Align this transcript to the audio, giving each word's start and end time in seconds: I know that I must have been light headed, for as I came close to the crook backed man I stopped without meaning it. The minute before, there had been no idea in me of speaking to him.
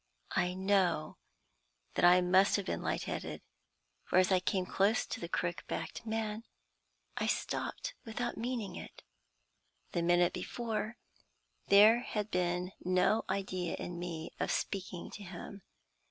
I 0.35 0.55
know 0.55 1.17
that 1.93 2.03
I 2.03 2.21
must 2.21 2.55
have 2.55 2.65
been 2.65 2.81
light 2.81 3.03
headed, 3.03 3.43
for 4.03 4.17
as 4.17 4.31
I 4.31 4.39
came 4.39 4.65
close 4.65 5.05
to 5.05 5.19
the 5.19 5.29
crook 5.29 5.63
backed 5.67 6.07
man 6.07 6.41
I 7.17 7.27
stopped 7.27 7.93
without 8.03 8.35
meaning 8.35 8.75
it. 8.75 9.03
The 9.91 10.01
minute 10.01 10.33
before, 10.33 10.97
there 11.67 11.99
had 11.99 12.31
been 12.31 12.71
no 12.83 13.25
idea 13.29 13.75
in 13.75 13.99
me 13.99 14.31
of 14.39 14.49
speaking 14.49 15.11
to 15.11 15.23
him. 15.23 15.61